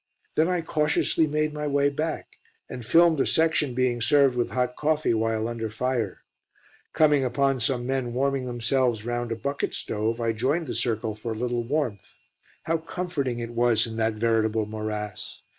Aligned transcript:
Then 0.33 0.47
I 0.47 0.63
cautiously 0.63 1.27
made 1.27 1.53
my 1.53 1.67
way 1.67 1.89
back, 1.89 2.37
and 2.67 2.83
filmed 2.83 3.19
a 3.19 3.25
section 3.27 3.75
being 3.75 4.01
served 4.01 4.35
with 4.35 4.49
hot 4.49 4.75
coffee 4.75 5.13
while 5.13 5.47
under 5.47 5.69
fire. 5.69 6.23
Coming 6.91 7.23
upon 7.23 7.59
some 7.59 7.85
men 7.85 8.11
warming 8.11 8.45
themselves 8.47 9.05
round 9.05 9.31
a 9.31 9.35
bucket 9.35 9.75
stove, 9.75 10.19
I 10.19 10.31
joined 10.31 10.65
the 10.65 10.73
circle 10.73 11.13
for 11.13 11.33
a 11.33 11.37
little 11.37 11.61
warmth. 11.63 12.17
How 12.63 12.79
comforting 12.79 13.37
it 13.37 13.51
was 13.51 13.85
in 13.85 13.97
that 13.97 14.13
veritable 14.15 14.65
morass. 14.65 15.43